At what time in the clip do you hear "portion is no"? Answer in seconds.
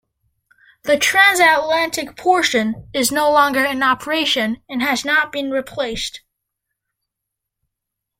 2.17-3.29